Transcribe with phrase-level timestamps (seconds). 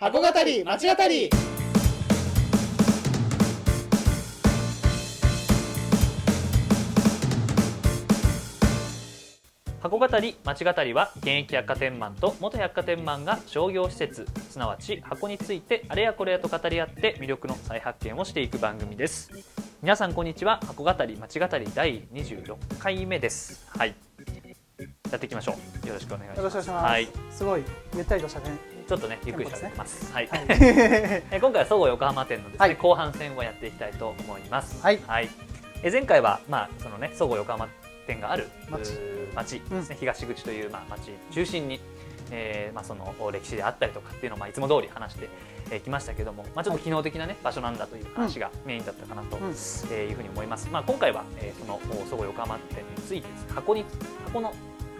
[0.00, 1.28] 箱語り町語り。
[9.82, 19.32] 箱語り町語りは現役百貨店マンと元百貨店マンが商業施設すなわち箱についてあれやこれやと語り合って魅力の再発見をしていく番組です。
[19.82, 23.66] 皆さんこんにちは箱語り町語り第26回目です。
[23.76, 23.96] はい。
[25.10, 25.88] やっていきましょう。
[25.88, 26.38] よろしくお願いします。
[26.38, 27.08] よろしくお願いします、はい。
[27.32, 27.64] すごい
[27.96, 30.12] ゆったりとしたねちょっとねゆっくりしてます。
[30.12, 32.76] はい、 今回はそごう横浜店のですね、はい。
[32.76, 34.82] 後半戦をやっていきたいと思います。
[34.82, 34.98] はい。
[35.82, 37.68] え前回はまあそのねそごう横浜
[38.06, 39.60] 店がある町。
[39.60, 41.80] ですね、東口というまあ町中心に。
[42.30, 45.30] えーまあ、その歴史であったりとかっていうのをまあいつも通り話して
[45.70, 49.44] えーきましたけども、まあ、ちょっと機能的な、ね、場所なんだという話がメインだったかなと、うん。
[49.44, 53.84] えーいうふうに思います、まあ、今回は、えーそのそごう横浜店についてです箱に
[54.26, 54.52] 箱の、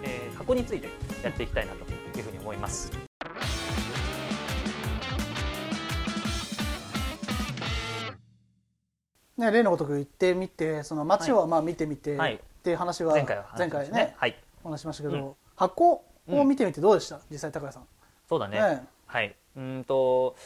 [0.02, 0.88] えー箱について
[1.23, 1.79] やっていきたいなと
[2.18, 3.07] いうふうに思います。
[9.38, 12.34] ね例のごとく言ってみてその街をまあ見てみて、はい。
[12.34, 14.14] っていう話は前回は話しました前回ね。
[14.18, 15.32] はい、お話ししましたけど、うん。
[15.56, 17.86] 箱を見てみてどうでした、実際高谷さん。
[18.28, 18.60] そうだね。
[18.60, 20.36] ねはい、うーんと、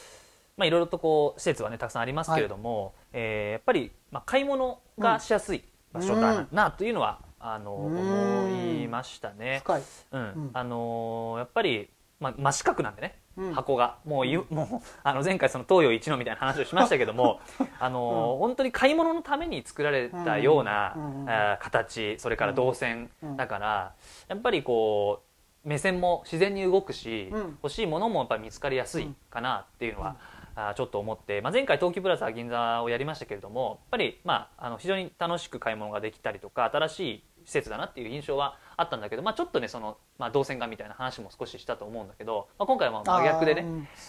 [0.55, 9.59] まあ、いろいろとこう施設はねたくさんありますけれども、えーやっぱり、まあ、買い物がしやすい場所だな,、というのはあのうん思いましたね。
[9.63, 10.21] 深い、うん。
[10.21, 10.49] ん。
[10.53, 13.53] あのーやっぱり、まあ、真四角なんでね、うん。
[13.53, 13.97] 箱が。
[14.05, 17.39] もうゆもうあの前回その東洋一のみたいな話をしましたけども、
[17.79, 21.25] あのー本当に買い物のために作られたような、うん。
[21.59, 23.37] 形それから動線、うん。
[23.37, 23.93] だから
[24.27, 25.23] やっぱりこ
[25.65, 27.41] う目線も自然に動くし、うん。
[27.63, 30.15] 欲しいものもやっぱり見つかりやすいかなっていうのは、
[30.55, 43.65] あーちょっと思って、まあ、前回東急プラザ銀座をやりましたけれどもやっぱり、まあ、あの非常に楽しく買い物ができたりとか新しい施設だなっていう印象はあったんだけど、まあ、ちょっとねその、まあ、動線がみたいな話も少ししたと思うんだけど、まあ、今回は真逆でね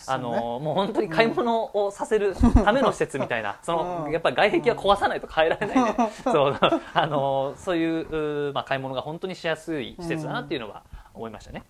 [0.07, 4.13] あのねもう本当に買い物をさせる ための施設みたいな そのうん。
[4.13, 6.59] やっぱり外壁は壊さないと変えられないね そう
[6.95, 10.83] あのそういうまあ、買い物が本当にしやすい施設だなっていうのは
[11.15, 11.65] 思いましたね。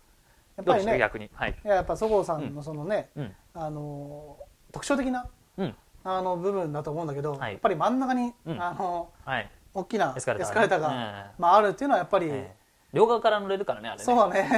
[0.56, 1.30] やっぱりね逆に。
[1.34, 3.34] はい、いややっぱそごうさんのそのね、うん。
[3.54, 4.36] あの
[4.72, 5.26] 特徴的な
[5.56, 5.76] うん。
[6.04, 7.52] あの部分だと思うんだけど、はい。
[7.52, 8.62] やっぱり真ん中に、うん。
[8.62, 12.64] あのはい大きなエエスカレーターが、ねまあ、あるっていうのはやっぱり、ええ。
[12.94, 14.04] 両側から乗れるからねあれね。
[14.04, 14.48] そうだね、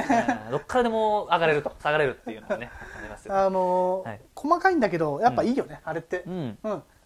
[0.45, 0.51] うん。
[0.51, 4.21] どっからでも上がれると下がれるっていうのがねありますよあのはい。
[4.35, 6.57] 細かいんだけどやっぱいいよね、あれって、うん。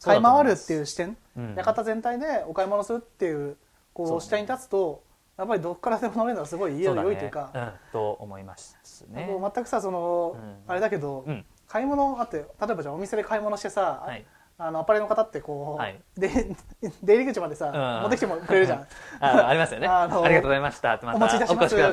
[0.03, 1.55] 買い回るっていう視点、うん。
[1.55, 3.55] 館全体でお買い物するっていう
[3.93, 5.03] こう視点に立つと
[5.37, 8.75] やっぱりどこからでも乗れるのはすごい良いというか、うん、と思います
[9.09, 9.29] ね。
[9.55, 10.57] 全くさその、うん。
[10.67, 11.45] あれだけど、うん。
[11.67, 14.25] 買い物あって例えばじゃあお店で買い物してさ、はい
[14.63, 15.99] あのアパレルの方ってこう、はい。
[16.15, 16.29] で
[17.01, 18.01] 出入り口までさ、うん。
[18.03, 18.87] 持ってきてもくれるじゃん。
[19.19, 19.87] あありますよね。
[19.87, 21.83] あのありがとうございましたってまたお持ちいたしますって。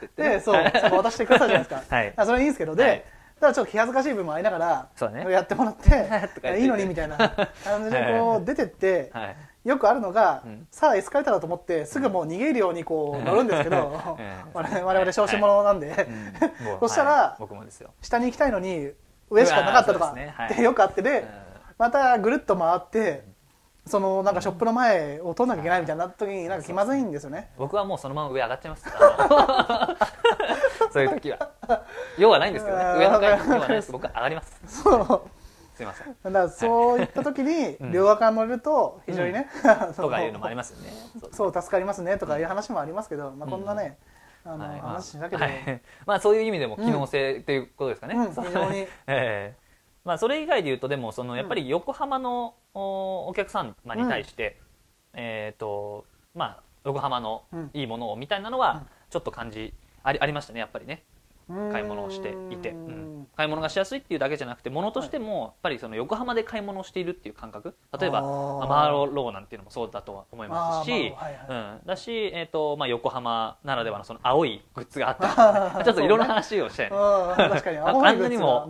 [0.00, 0.22] 言って。
[0.22, 1.94] ねで、そう、渡してくださるじゃないですか。
[1.96, 2.12] はい。
[2.16, 3.04] あそれいいんですけど、で、はい。
[3.40, 5.30] ただちょっと気恥ずかしい部分もありながら、ね。
[5.30, 5.90] やってもらって
[6.40, 9.36] て、いいのにみたいな感じでこう出てって、はい。
[9.68, 10.66] よくあるのが、うん。
[10.70, 16.64] さあエスカレーターだと思ってすぐもう逃げるようにこう乗るんですけど、ええ我々小心者なんで、うん。
[16.66, 17.40] もうそしたらはい。
[17.40, 17.90] 僕もですよ。
[18.00, 18.92] 下に行きたいのに
[19.28, 20.14] 上しかなかったとか
[20.50, 21.45] ってよくあってで、うん
[21.78, 23.24] またぐるっと回って
[23.86, 27.50] そのなんかショップの前を通んなきゃいけないみたいになった時になんか気まずいんですよね。
[27.56, 28.84] 僕はもうそのまま上上がっちゃいます。
[30.92, 31.50] そういう時は。
[32.18, 32.84] 用はないんですけどね。
[32.98, 33.92] 上の階に用はないです。
[33.92, 34.82] 僕は上がります。
[34.82, 35.22] そう。
[35.76, 36.16] すいません。
[36.24, 37.92] だからそういった時にうん。
[37.92, 39.48] 両側から乗れると非常にね、
[39.96, 40.90] とかいうのもありますよね。
[41.32, 41.52] そう。
[41.52, 43.98] 助かりますねとかいう話もありますけど、まあ、こんなね、
[44.44, 45.80] あの話だけど、はい。
[46.06, 48.78] まあそういう意味でも機能性ということですかね、非常に。
[49.06, 49.14] え
[49.54, 49.54] え
[50.06, 54.60] まあそれ以外で言うとでもそのやっぱり横浜のおお客様に対して、
[55.12, 57.70] えっ、とまあ横浜のうん。
[57.74, 58.86] いいものをみたいなのはうん。
[59.10, 59.74] ちょっと感じ
[60.04, 61.02] ありありましたねやっぱりね
[61.48, 63.12] 買い物をしていて、ううん。
[63.12, 67.76] ん買い物がしやすいっていうだけじゃなくて物としてもやっぱりその横浜で買い物をしているっていう感覚。
[68.00, 71.46] 例えばマーロローなんていうのもそうだとは思いますし、はいはい。
[71.48, 71.54] う
[71.84, 75.78] ん、だし、えーとまあ、横浜ならではのその青いグッズがあった。
[75.78, 77.78] りちょっと色の話をして、うん確かに。
[77.78, 78.68] あんなにも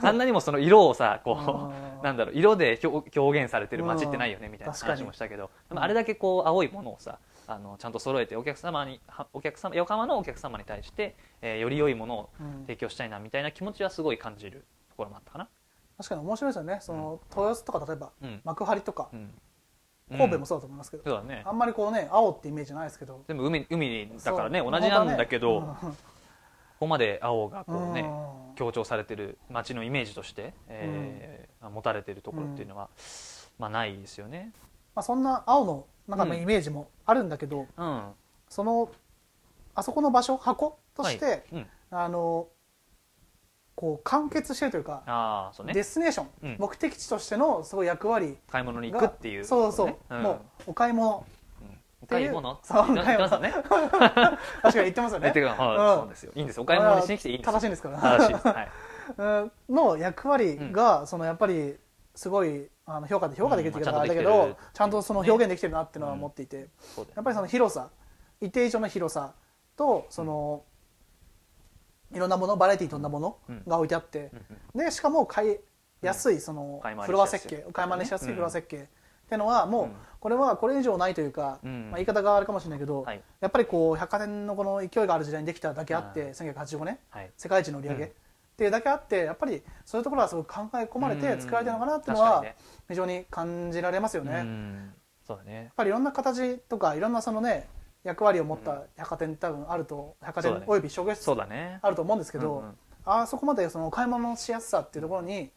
[0.00, 1.70] あんなにもその色をさこ
[2.00, 5.50] うなんだろう色で表表現されてる街ってないよねみたいな話もしたけど。
[5.74, 12.60] あれだけこう青いものをさあのちゃんと揃えてお客様にはお客様横浜のお客様に対して、えーより良いものをうん。
[12.62, 15.48] 提供したいなみたいな気持ちはすごい感じるところもあったかな。
[15.96, 16.78] 確かに面白いですよね。
[16.80, 18.40] その豊洲とか例えばうん。
[18.44, 19.30] 幕張とかうん。
[20.10, 25.66] 神戸もそうだと思いますけど、そうだねあんまりこうね青ってイメージないですけど全部海海だからね同じなんだけど、ね
[26.74, 28.54] ここまで青がこうね、うん。
[28.56, 32.90] 強調されてる街のイメージとして、えー持たれてるところっていうのは、
[33.58, 34.52] まあないですよね。
[34.94, 38.12] まあ、そんな青の中のイメージもあるんだけど、うん。
[38.48, 38.90] その
[39.74, 41.42] あそこの場所箱として、はい。
[41.52, 41.66] うん。
[41.90, 42.48] あの
[43.76, 45.74] こう完結してるというか、ああそうね。
[45.74, 46.56] ディスネーション、うん。
[46.58, 49.44] 目的地としてのすごい役割買い物に行がくっていう。
[49.44, 50.22] そうそう、ことねん。
[50.22, 51.26] もうお買い物。
[52.06, 52.60] 買い物？
[52.62, 53.52] そう言ってますよね。
[53.64, 54.36] 確か
[54.68, 55.32] に言ってますよね。
[55.34, 56.32] そうですよ。
[56.34, 57.52] いいんですお買い物にしに来ていいんですよ。
[57.52, 57.98] 正しいんですから。
[57.98, 58.48] 正しいです。
[58.48, 58.68] はい。
[59.16, 59.52] うん。
[59.70, 61.78] の役割が、そのやっぱり
[62.14, 67.14] すごいあの評価で評価できるっていうかうんまああれだけちゃんちゃんとその表現できてるなっていうのは思っていて、そうだよ。
[67.16, 67.90] やっぱりその広さ。
[68.40, 69.32] 一定以上の広さ
[69.76, 70.64] とその、
[72.12, 74.30] いろんなものバラエティーに富んだものが置いてあって、
[74.74, 75.56] でしかも買い
[76.02, 77.64] やすいそのフロア設計。
[77.72, 78.34] 買い回りしやすいうん。
[78.34, 78.80] フロア設計っ
[79.28, 79.92] ていうのはもううん。
[80.20, 81.90] これはこれ以上ないというか、うん。
[81.90, 83.22] まあ、言い方があるかもしれないけど、はい。
[83.40, 87.30] やっぱりこう百貨店のこの勢いがある時代にできただけあってうん1985年はい。
[87.36, 88.12] 世界一の売り上げ、うん
[88.54, 92.44] っていうだけあってやっぱりそういうところはすごく考え込まれて作られてるのかなっていうのは
[92.88, 94.92] 非常に感じられますよね。
[95.26, 95.72] そうだね。
[95.76, 97.68] ぱりいろんな形とかいろんなそのね
[98.04, 101.80] 役割を持った百貨店多分あると百貨店および商業施設そうだね。
[101.82, 102.62] あると思うんですけど、
[103.04, 105.50] あそこまでその買い物のしやすさっていうところに、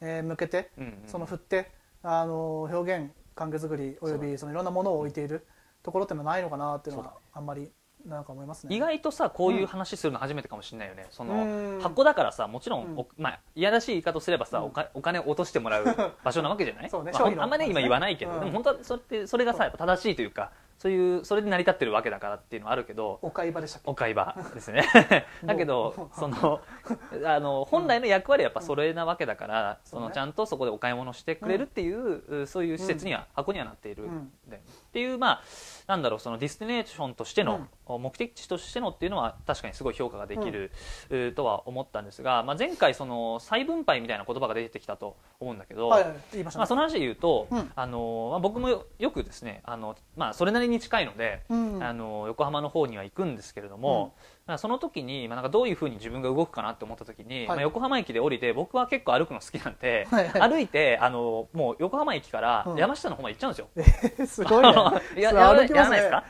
[0.00, 0.72] えー向けて、
[1.06, 1.70] その振って
[2.02, 5.46] あの表現関係作りおよびそのいろんなものを置いている
[5.82, 7.70] ところっていうのはないのかなっていうのはあんまり
[8.06, 8.74] なんか思いますね。
[8.74, 11.78] 意外とさこういう話するの初めてかもしれないよね、そうん。
[11.78, 12.98] の箱だからさもちろん、うん。
[12.98, 14.64] おまあ、いやらしい言い方すればさ、うん。
[14.66, 16.90] おかお金を落としてもらう場所なわけじゃない？
[16.90, 18.40] そうねまああんまね今言わないけど、うん。
[18.40, 24.84] でも本当はそれってそれがさやっぱ正しいというかそういうそれで成り立ってるわけだからっていうのはあるけどお買い場でしたお買い場 ですね。
[25.44, 26.60] だけどその
[27.24, 34.08] あの本来の役割はやっぱそれなわけだから、そのちゃんとそこでお買い物してくれるっていう、うそういう施設には、箱にはなっている、っ
[34.92, 35.42] ていうまあ
[35.86, 37.66] なんだろうそのディスティネーションとしての、
[37.98, 40.70] 目的地としてのっていうのは確かにすごい評価ができる、
[41.34, 46.42] とは思ったんですが、まあ、前回その再分配みたいな言葉が出てきたと思うんだけど、はいまね。
[46.54, 47.70] まあ、その話で言うと、うん。
[47.74, 51.82] あのまあ、僕もよよくですねあの、まあ、それなりに近いので、うん。
[51.82, 54.14] あの横浜の方には行くんですけれども、
[54.46, 57.46] まあその時に、まあ、なんかどういうふうに自分が動くかなって思った時に、はい。
[57.48, 60.50] まあ、横浜駅で降りて僕は結構歩くの好きなんで、はいはい。
[60.50, 62.76] 歩いてあのもう横浜駅からうん。
[62.76, 63.68] 山下の方まで行っちゃうんですよ。
[64.18, 64.72] えーすごいね。
[65.16, 66.24] いややらないですか？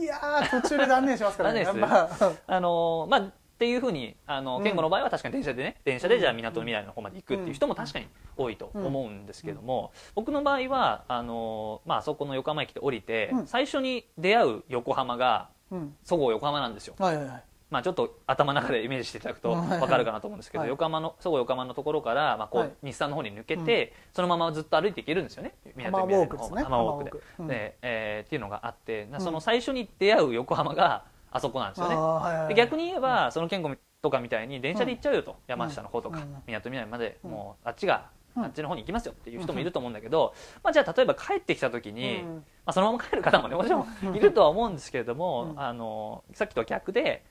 [0.00, 1.64] いやー途中で断念しますからね。
[1.64, 2.60] 断念やっぱあ。
[2.60, 4.64] のまあっていうふうにあのうん。
[4.64, 13.46] 健吾の場合は確かに電車でね電車でじゃあ港の未来の方まで行くっていう人も確かに多いと思うんですけども、僕の場合はあの、まああそこの横浜駅で降りて、うん。
[13.46, 15.94] 最初に出会う横浜がうん。
[16.04, 16.94] そごう横浜なんですよ。
[16.98, 17.42] はいはいはい
[17.72, 20.68] まあ、ちょっと頭の中でイメージしていただくと分かるかなと思うんですけど、はい。
[20.68, 22.72] 横浜のそごう横浜のところから、まあこうはい。
[22.82, 25.54] 日産の方に抜けて、そのままずっと歩いていけるんですよね。
[25.82, 26.44] 浜ウォークで。
[26.44, 26.62] すね。
[26.62, 29.20] 浜ウォークで浜ウォークうんで、えーっていうのがあってん。
[29.20, 36.36] その最初に出会う横浜があそこなんですよね、はいはい逆に言えば、その健吾とかみたいに電車で行っちゃうよと、山下の方とかうん。
[36.46, 37.30] みなとみらいまで、うん。
[37.30, 38.44] もうあっちが、うん。
[38.44, 42.34] あっちの方に行きますよっていう人もいると思うんだけど、まあ、じゃあ例えば帰ってきた時に、うん。
[42.36, 45.60] まあ、そのまま帰る方もねもちろんいるとは思うんですけれども、うん。
[45.60, 47.24] あのさっきとは逆で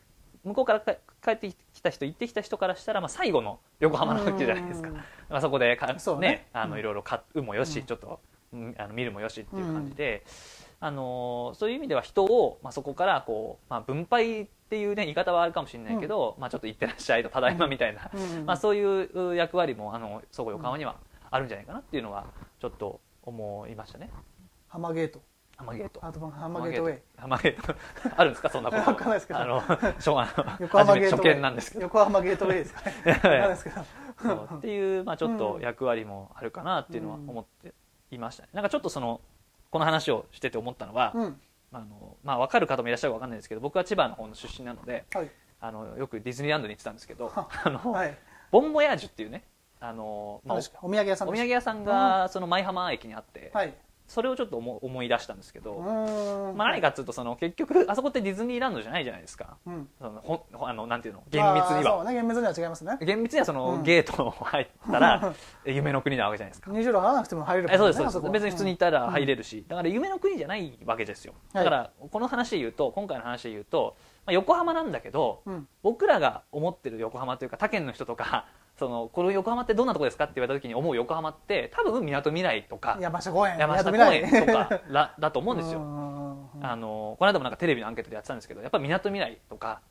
[0.44, 4.96] 向こうからか帰ってきた人行ってきた人からしたら、まあ、最後の横浜の時じゃないですか、うん。
[4.96, 6.28] まあ、そこでか、そうね。
[6.28, 6.72] ねあうん。
[6.72, 7.86] のいろいろ買うもよし、うん。
[7.86, 8.20] ちょっと
[8.54, 10.24] うんあの見るもよしっていう感じで、
[10.80, 18.46] あのそういう意味では人を、まあ、そこからこう、まあ、分配っていう、ね、言い方はあるかもしれないけど、まあ、ちょっと行ってらっしゃいとただいまみたいな、うん。
[18.46, 20.96] まあ、そういう役割もあのそこ横浜には
[21.30, 22.26] あるんじゃないかなっていうのは
[22.60, 24.10] ちょっと思いましたね。
[24.68, 25.22] 浜ゲート
[25.62, 26.06] 浜ゲート。
[26.06, 27.02] アートバン浜ゲートウェイ。
[27.18, 27.76] 浜ゲート。
[28.18, 28.50] あるんですか？
[28.50, 28.82] そんなこと。
[28.82, 29.40] わかんないですけど。
[29.40, 31.84] あの初め初見なんですけど。
[31.84, 32.94] 横浜ゲートウェイですかね。
[33.24, 33.82] ないですけど
[34.58, 37.74] っていう、まあ、ちょっと役割もあるかなっていうのは思って
[38.12, 38.50] いましたね。
[38.54, 39.22] なんかちょっとその
[39.70, 41.42] この話をしてて思ったのは、うん。
[41.74, 45.32] あのまあ、分かる方もいらっしゃるか分かんないですけど僕は千葉の方の出身なのではい。
[45.62, 48.18] あのよくディズニーランドに行ってたんですけどあの、はい。
[48.52, 49.46] ボンボヤージュっていうね
[49.80, 53.74] あの、まあ、お土産屋さんお土産屋さんがその舞浜駅にあって、はい
[54.12, 59.56] それをちょっと思思い出したんですけど、まあ、何かっていうとその結局あそこってディズニーランドじゃないじゃないですか。
[59.66, 59.88] うん。
[59.98, 62.04] そのほほあのなんていうの厳密には。
[62.04, 62.98] ね厳密には違いますね。
[63.00, 63.84] 厳密にはその、うん。
[63.84, 65.34] ゲートを入ったら
[65.66, 66.72] 夢の国なわけじゃないですか。
[66.72, 68.32] 20度払わなくても入れるえそうですそうです。
[68.34, 71.34] 別に普通に行ったら入れるし、だから夢の国じゃないわけですよ。
[71.54, 71.64] はい。
[71.64, 75.68] だからこの話で言うと今回の話で言うと、まあ、横浜なんだけど、うん。
[75.84, 78.46] 僕らが思ってる横浜というか他県の人とか
[78.82, 83.60] そのこの横浜ってどんなとこですかって言われた時に思う横浜って多分みなとみらいとか山下公園。
[83.60, 85.82] 山下公園とからだと思うんですよ。
[85.82, 89.82] よあのこの間もなんかテレビのアンケートでやってたんですけどやっぱみなとみらいとか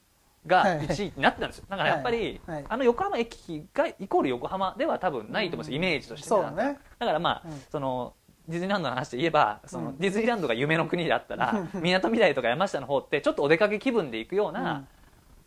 [0.45, 1.67] がはい1位になってたんですよ。
[1.69, 2.65] だからやっぱり、はいはい。
[2.69, 6.77] あの横浜駅がイコール横浜では多分ないと思うんですよ、イメージとしてそうだね。
[6.99, 7.63] だからまあ、うん。
[7.71, 8.15] その
[8.49, 9.99] ディズニーランドの話で言えばその、うん。
[9.99, 14.89] ディズニーランドが夢の国だったらみなとみらいとか山下の方ってちょっとお出かけ気分で行くような、うん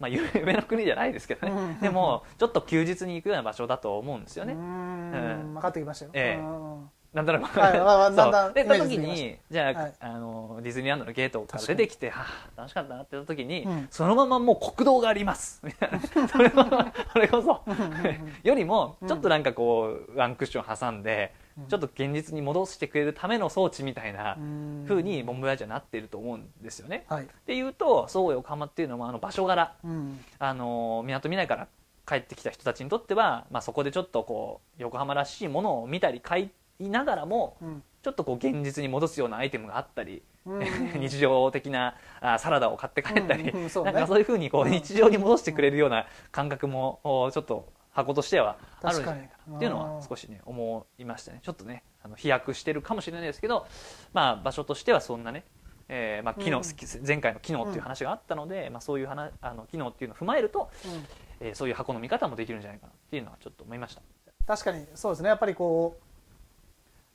[0.04, 1.80] まあ、夢の国じゃないですけどね、うん。
[1.80, 4.62] でもちょっと休日に行くような場所だと思うんですよね、うん。
[4.62, 5.54] ん。
[5.54, 6.12] 分かってきましたよ。
[6.14, 6.42] ええ。
[6.42, 6.90] うん。
[7.14, 7.80] なんとなく、はい。
[7.80, 9.94] まあだんだんでイメージ時にじゃあ,、はい。
[10.02, 13.88] あのディズニーランドのゲートから出てきてはあ楽しかったなってた時に、うん。
[13.90, 15.62] そのままもう国道があります。
[15.64, 17.62] みたいなそれはそれこそ
[18.44, 21.34] よりもちょっとなんかこうワンクッション挟んで、
[21.70, 24.86] ちょっと現実に戻してくれるための装置みたいなうん。
[24.88, 27.06] 風にボンボヤージュはなっていると思うんですよね。
[27.08, 27.26] はい。
[27.26, 29.74] っていうとそう横浜っていうのもあの場所柄。
[29.84, 30.20] うん。
[30.40, 31.68] あの港未来から
[32.08, 37.84] 帰ってきた人たちにとっては、まあ、そこでちょっとこう横浜らしいものを見たり買いながらもうん。
[38.02, 40.60] ちょっとこう現実に戻すようなアイテムがあったり、うん。
[41.00, 43.64] 日常的なあサラダを買って帰ったり、うん。
[43.64, 43.70] うん。
[43.70, 43.94] そうね。
[43.94, 51.40] なんかそういうふうにこう日常に戻してくれるような感覚もおちょっと箱としてはあるんじゃないかなっていうのは少しね思いましたね。
[51.44, 53.68] ちょっとねあの飛躍してるかもしれないですけど、
[54.14, 55.46] まあ、場所としてはそんなね
[55.90, 57.06] えーまあ、機能、うん。
[57.06, 61.48] 前回の機能っていう話があったので、まあ、そういう話あの機能っていうのを踏まえると、うん。
[61.48, 64.02] えーそういう箱の見方もできるんじゃないかなっていうのはちょっと思いました。
[64.48, 65.30] 確かにそうですね。
[65.30, 66.04] やっぱりこう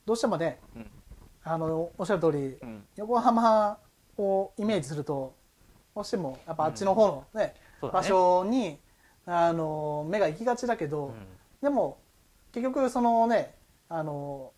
[0.05, 0.91] どうしてもねうん。
[1.43, 2.85] あのおっしゃる通りうん。
[2.95, 3.77] 横浜
[4.17, 5.35] をイメージすると
[5.95, 7.89] どうしてもやっぱあっちの方のね、ね。
[7.91, 8.79] 場所に
[9.29, 11.27] あの目が行きがちだけど、うん。
[11.61, 11.99] でも
[12.51, 13.55] 結局そのね
[13.87, 14.51] あの、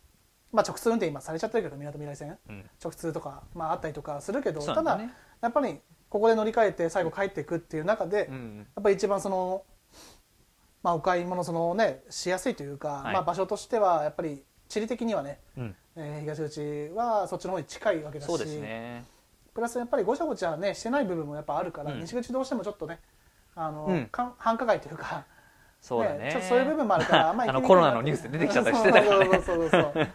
[0.51, 2.37] まあ、直通運転今されちゃってるけどみなとみらい線。
[2.49, 2.69] うん。
[2.83, 4.99] 直通とか、まあ、あったりとかするけど、ただ
[5.41, 8.67] やっぱりここで乗り換えて最後帰っていくっていう中で、やうん。
[8.79, 9.63] っぱり一番その、
[10.83, 13.13] まあ、お買い物その、ね、しやすいというか、はい。
[13.13, 15.75] まあ、場所としてはやっぱり地理的にはね、うん。
[15.95, 19.05] えー東口はそっちの方に近いわけだしね。
[19.53, 21.99] プラスやっぱりごちゃごちゃねしてない部分もやっぱあるから、うん。
[21.99, 22.99] 西口どうしてもちょっとね
[23.55, 24.09] あの、うん。
[24.11, 25.25] 繁華街というか
[25.81, 26.29] そうだね。
[26.31, 30.09] ちょっとそういう部分もあるからあんまりあのコロナのニュースで出てきちゃったりしてたからねそうそうそうそうそう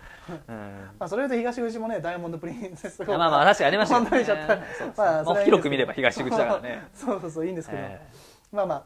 [0.48, 8.00] うんまあそれで東口もねダイヤモンドプリンセスいやまあまあ確かにありましたよねまあそれはいいんですけどもう広く見れば東口だからねそうそうそういいんですけど、え
[8.52, 8.84] まあまあ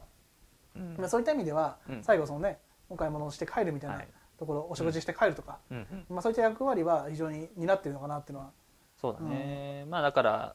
[0.75, 8.52] えうんまあ、そういった意味では、うん最後そのねお買い物をして帰るみたいなはいところ、お食事して帰るとか、うんうんまあ、そういった役割は非常に担っているのかなっていうのは
[8.99, 10.54] そうだね、まあだから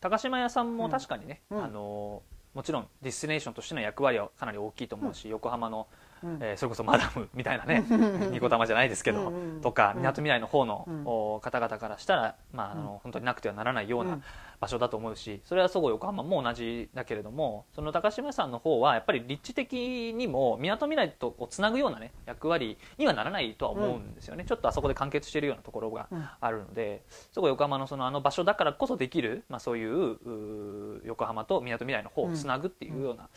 [0.00, 2.22] 高島屋さんも確かにね、うんあの
[2.54, 6.01] もちろんディスティネーションとしての役割はかなり大きいと思うし、横浜の、うん
[6.40, 7.84] えーそれこそマダムみたいなね
[8.30, 9.98] ニコ玉じゃないですけど、とかうん。
[9.98, 14.22] みなとみらいの方の、方々からしたら、まあ、あの本当になくてはならないよううなん。
[14.60, 26.28] 場所だと思うしそれはそごう横浜も同じだけれどもその高島屋さんの方はやっぱり立地的にもみなとみらいとをつなぐような、ね、役割にはならないとは思うんですよね、ちょっとあそこで完結しているようなところがうん。
[26.40, 27.02] あるので、
[27.32, 33.28] そこ横浜のそのあの場所だからこそできる、まあ、そういう横浜とみなとみらいの方をつなぐっていうような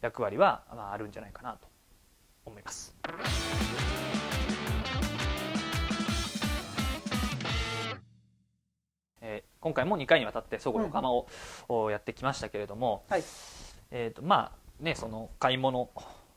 [0.00, 1.68] 役割は、まあ、あるんじゃないかなと
[2.44, 2.94] 思います。
[9.20, 11.28] えー今回も2回にわたってそごう横浜を、
[11.68, 13.22] おやってきましたけれども、はい。
[13.92, 15.88] えーとまあね、その買い物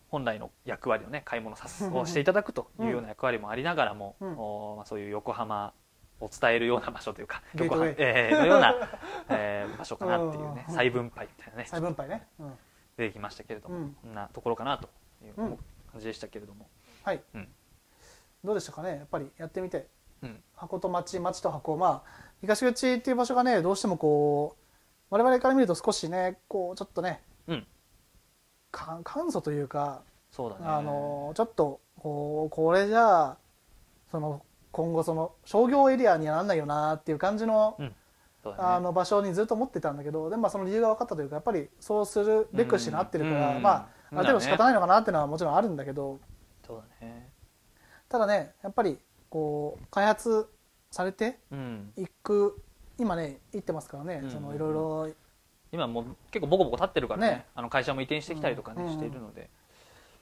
[0.10, 4.38] 本来の役割をね買い物させをしていただくというような役割もありながらも、うん。
[4.38, 5.74] おまあ、そういう横浜
[6.22, 8.76] を伝えるような場所というか横浜、えーのような、
[9.30, 10.76] えー場所かなっていうねうん。
[10.76, 12.58] 再分配みたいなね再分配ね、うん。
[12.98, 13.94] 出てきましたけれども、うん。
[14.04, 14.88] こんなところかなと
[15.26, 15.60] いううん
[15.96, 16.68] 感じでしたけれども、
[17.04, 17.48] はい、うん。
[18.44, 18.90] どうでしたかね？
[18.90, 19.88] やっぱりやってみて。
[20.22, 20.44] うん。
[20.54, 21.78] 箱と町町と箱。
[21.78, 24.64] まあ東口っていう場所がねどうしてもこう
[25.10, 27.68] 我々から見ると少しねこうちょっとねうん、
[28.72, 30.66] か簡素というかそうだね。
[30.66, 33.38] あのちょっとこうこれじゃあ
[34.12, 37.86] その今後その商業エリアにはなんないよなっていう感じの,、うん。
[37.88, 37.94] ね。
[38.58, 46.20] あの場所にずっと思ってたんだけどでもまあその理由が分かったというかやっぱりそうするべくしてなってるから、うんまあうんある程度仕方ないのかなっていうのはもちろんあるんだけど。
[46.66, 47.30] そうだね。
[48.10, 48.98] ただねやっぱり
[49.30, 50.48] こう開発
[50.92, 51.94] されてうん。
[51.98, 52.62] いく
[52.98, 55.10] 今ね行ってますからね、うんそのいろいろ。
[55.72, 57.28] 今もう結構ボコボコ立ってるからね。
[57.28, 57.46] ね。
[57.56, 59.50] あの会社も移転してきたりとかね、うんしているので。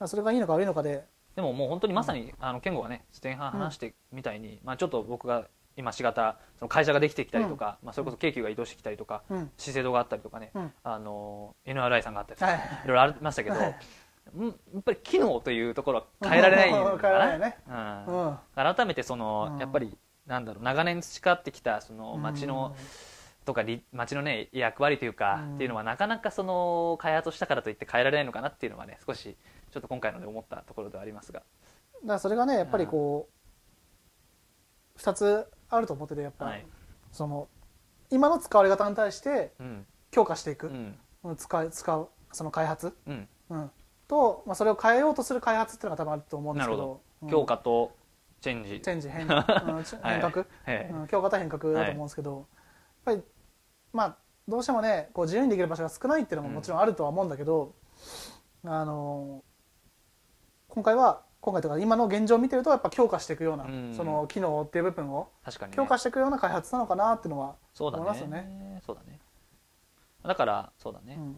[0.05, 1.05] それがいいのか悪いのかで。
[1.35, 9.51] でももう本当にまさに、あの健吾がね前半話してみたいに、まあ、ちょっと僕が今しがたその会社ができてきたりとか、まあ、それこそ京急が移動してきたりとか、うん。
[9.57, 10.71] 資生堂があったりとかね、うん。
[10.83, 12.61] あの NRI さんがあったりとか、はい。
[12.85, 18.03] いろいろありましたけど、やっぱり機能というところは変えられないんだな。
[18.07, 18.27] うん。
[18.27, 18.37] うん。
[18.55, 19.59] 改めてその、うん。
[19.59, 22.75] やっぱりなんだろう長年培ってきたその街の、
[23.45, 25.55] とかり街のね役割というか、うん。
[25.55, 29.35] っていうのはなかなかその開発をしたからといって変えられないのかなっていうのはね少し
[29.71, 31.39] ちょっと今回ので思ったところではありますが。
[31.39, 33.27] だからそれがねやっぱりこ
[34.95, 36.45] う2つあると思っててやっぱ。
[36.45, 36.65] り、はい。
[37.11, 37.47] その
[38.09, 39.85] 今の使われ方に対してうん。
[40.11, 40.97] 強化していく、うん。
[41.23, 43.27] うん使い使うその開発、うん。
[43.49, 43.71] うん、
[44.07, 47.01] と、まあ、それを変えようとする開発っていうのが多分あると思うんですけど。
[47.29, 47.95] 強化と
[48.41, 48.81] チェンジ。
[48.81, 49.31] チェンジ変, うん、
[50.03, 52.45] 変革、ええうん、強化と変革だと思うんですけど、やっ
[53.05, 53.23] ぱり
[53.93, 57.73] まあどうしてもねこう自由にできる場所が少ないっていうのももちろんあるとは思うんだけど、
[58.65, 59.43] あの
[60.67, 63.93] 今回は今回とか今の現状を見てるとやっぱ強化していくような、うん。
[63.93, 65.27] その機能っていう部分を
[65.71, 68.43] 強化していくような開発なのかなっていうのは思いますよね。
[68.43, 68.81] ね。
[68.85, 69.19] そうだね。
[70.25, 71.37] だからそうだね、うん。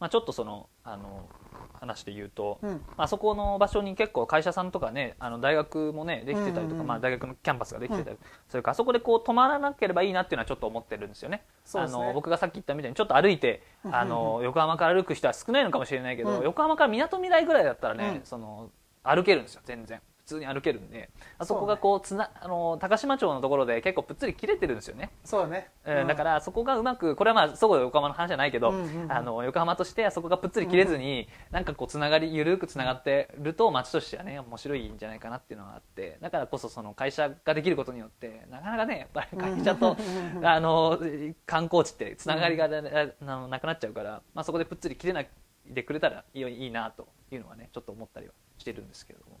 [0.00, 1.28] まあ、ちょっとそのあの
[1.74, 2.82] 話で言うと、うん。
[2.96, 8.18] まあそこの場所に結構会社さんとかねあの大学もねできてたりとか、うんうんまあ、大学のキャンパスができてたり、
[8.48, 11.36] それからあそこでこう泊まらなければいいなっていうのはちょっと思ってるんですよね。
[11.36, 11.44] ね。
[11.74, 13.94] あの僕がさっき言ったみたいにちょっと歩いてうん。
[13.94, 16.42] あの横浜から歩く人は少ないのかもしれないけど、うん。
[16.42, 18.26] 横浜からみなとみらいぐらいだったらね、うん。
[18.26, 18.72] その
[19.02, 20.00] 歩けるんですよ全然。
[20.18, 21.10] 普通に歩けるんで。
[21.38, 25.10] あそこがこうつなあの高島町のところで結構ぷっつり切れてるんですよね。
[25.24, 26.06] そうだね、うん。
[26.06, 29.12] だからそこがうまくこれはまあそこで横浜の話じゃないけど、うんうんうん。
[29.12, 36.18] あの横浜としてはそこがぷっつり切れずに、なんかこうつながり緩くつながってると街としてはね面白いんじゃないかなっていうのがあって。
[36.20, 39.96] だからこそその会社ができることによってなかなかねやっぱり会社と、
[40.44, 40.96] あの
[41.44, 42.82] 観光地ってつながりがな
[43.20, 45.28] ななくなっちゃうから、まあ、そこでぷっつり切れない
[45.70, 49.38] でくれたらいいなというのはねちょっと思ったりはしてるんですけれども。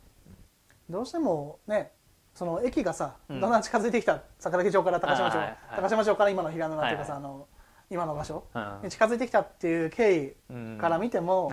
[0.88, 1.92] どうしてもね
[2.34, 3.40] その駅がさ、うん。
[3.40, 5.36] だんだん近づいてきた桜木町から高島町、
[5.76, 7.22] 高島町から今の平沼というかさ、はい。
[7.22, 7.46] あの
[7.90, 8.80] 今の場所うん。
[8.84, 10.76] に近づいてきたっていう経うん。
[10.76, 11.50] 緯から見ても、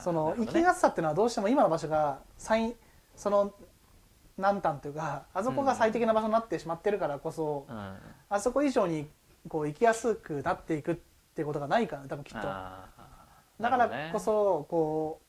[0.00, 2.76] その行きやすさっていうのはどうしても今の場所が最
[3.14, 3.54] その
[4.36, 7.96] 南端というかあそこが最適な場所になってしまってるからこそ、うん。
[8.28, 9.08] あそこ以上に
[9.48, 10.96] こう行きやすくなっていくっ
[11.34, 12.48] ていうことがないから多分きっと
[13.60, 15.20] だからこそこ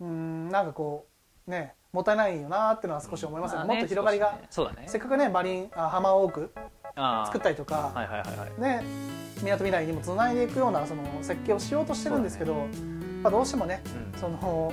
[0.00, 1.06] ううんなんかこ
[1.46, 4.46] うねもったいないよなっていうのは少し思いますよね、まあもっと広がりが、ね。
[4.50, 4.84] そうだね。
[4.86, 6.52] せっかくねマリンあ浜多く
[7.26, 8.60] 作ったりりとか、はいはいはいはい。
[8.60, 8.82] ね
[9.42, 12.66] みなとみらいにもつないでいくようなその設計をしようとしてるんですけど、
[13.22, 13.82] まあ、どうしてもね
[14.14, 14.20] うん。
[14.20, 14.72] そのこ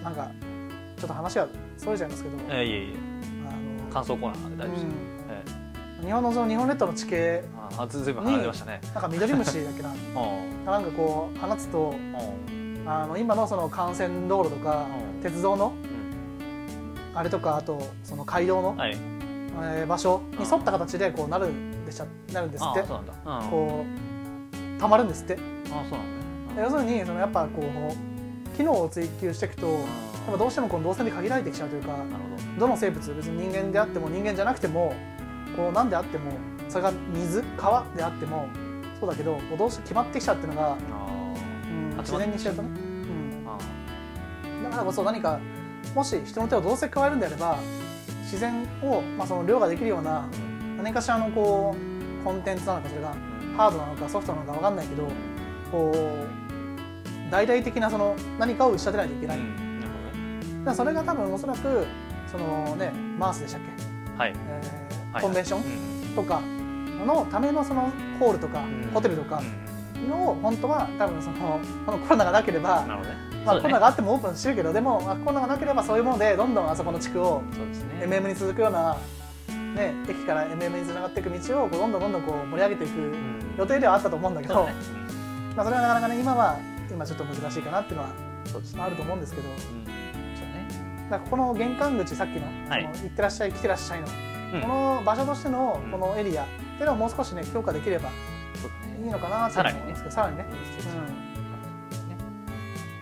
[0.00, 0.30] うなんか
[0.98, 2.94] ちょっと話がそれちゃいますけど、えーいえいえ。
[3.48, 6.02] あの感想コーナーで大丈夫ですよ、うん。
[6.02, 7.44] え日本のその日本列島の地形え
[7.78, 8.80] あずずいぶん離れましたね。
[8.94, 9.90] なんかミドリムシだっけな。
[9.92, 10.64] うん。
[10.64, 12.88] なんかこう放つとうん。
[12.88, 14.86] あの今のその幹線道路とか
[15.16, 15.22] うん。
[15.22, 15.72] 鉄道の
[17.14, 17.18] うん。
[17.18, 18.96] あれとかあとその街道の、はい。
[19.62, 22.82] えー場所に沿った形でこうなるんでしゃなるんですって。
[23.50, 25.34] こうたまるんですって。
[25.70, 26.04] あそうな
[26.54, 31.96] んだ要するにそのやっぱこう機能を追求していくとやっぱどうしてもこの動線で限られてきちゃうというか
[32.58, 32.68] ど。
[32.68, 34.94] の生物別に人間であっても人間じゃなくても
[35.56, 36.32] こう何であっても
[36.72, 38.48] それが水川であっても
[38.98, 40.78] そうだけどどうして決まってきちゃうっていうのが、
[41.98, 45.38] 自然にしちゃうとね、うん、だからこそ何か
[45.94, 47.58] もし人の手をどうせ加えるんであれば
[48.22, 50.26] 自然を、まあ、その量ができるような
[50.78, 55.08] 何かしらのこうコンテンツなのかそれがーハードなのかソフトなのか分かんないけど
[55.70, 59.80] こう大々的なその何かを打ち立てないといけない、だうん。
[59.80, 61.86] なるほそれが多分おそらく
[62.30, 64.34] そのねマースでしたっけ、はい。
[64.48, 66.14] えーはいコンベンションうん。
[66.16, 66.40] とか
[67.04, 68.90] のためのそのホールとか、うん。
[68.92, 69.42] ホテルとか
[69.94, 70.08] うん。
[70.08, 73.16] の本当は多分その このコロナがなければ、なるほどね。
[73.44, 77.42] まあ、コロナがあってもオープンしてるけどでも、まあ、コロナがなければそういうものでどんどんあそこの地区を
[78.00, 78.06] ね。
[78.06, 78.96] MM に続くような、
[79.74, 83.54] ね、駅から MM につながっていく道をこうどんどんどんどんこう盛り上げていくうん。
[83.58, 84.68] 予定ではあったと思うんだけど
[85.56, 86.56] まあ、それはなかなかね今は
[86.90, 88.08] 今ちょっと難しいかなっていうのは
[88.78, 89.48] ああると思うんですけど。
[89.48, 89.56] うん。
[89.56, 90.68] そうね。
[91.10, 92.88] だからここの玄関口さっきの,、はい。
[92.92, 94.06] その行ってらっしゃい来てらっしゃいの、
[94.54, 94.60] うん。
[94.62, 95.90] この場所としてのうん。
[95.90, 96.52] このエリアって
[96.82, 98.10] いうのをもう少しね強化できれば
[99.02, 100.46] いいのかなってさらにね思うんですけどさらにね、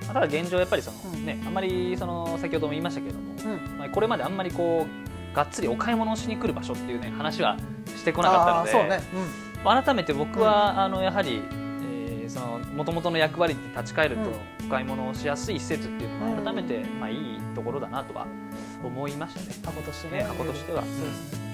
[0.06, 1.26] ただ現状やっぱりその、うん。
[1.26, 3.34] ねあんまりその先ほども言いましたけれども、
[3.92, 4.86] これまであんまりこ
[5.32, 14.30] うがっつりお買い物をしに来る場所っていうね話はしてこなかったのであーそうね、改めて僕は、あのやはり、えーその元々の役割に立ち返ると、
[14.64, 18.26] お買い物をしやすい施設っていうのは改めて、まあ、いいところだなとは
[18.84, 19.46] 思いましたね。
[19.48, 20.22] うん、箱としてね。
[20.22, 21.49] 箱としては、そうですね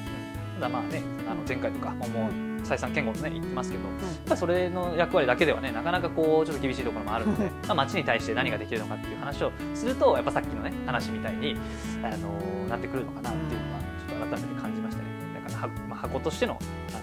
[0.57, 11.57] ただまあねあの前回とかももうう再三健吾もね言ってますけど、やっぱそれの役割だけではねなかなかこうちょっと厳しいところもあるので まあ街に対して何ができるのかっていう話をするとやっぱさっきのね話みたいに
[12.03, 15.09] あのなってくるのかなっていうのはちょっと改めて感じましたね。
[15.35, 16.59] だからは、まあ、箱としての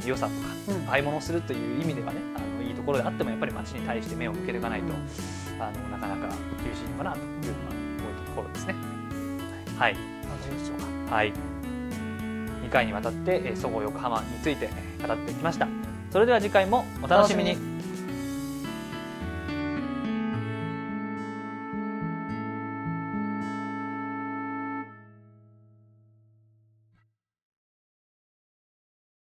[0.05, 0.47] 良さとか
[0.79, 0.85] うん。
[0.85, 4.93] 買い物をするという意味ではねあのいいところであってもやっぱり街に対して目を向けていかないと、
[5.59, 8.75] あのなかなか厳しいのかなというのは思うところですね。
[9.77, 9.95] はい、あ
[10.47, 11.52] どうでしょうかはい、2
[12.73, 14.69] 回にわたってえーそごう横浜について
[15.05, 15.67] 語ってきました。
[16.11, 17.72] それでは次回もお楽しみに。